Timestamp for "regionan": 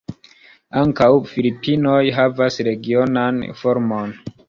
2.71-3.43